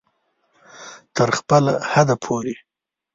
تر 1.15 1.29
خپل 1.37 1.63
حده 1.91 2.15
پورې 2.23 2.55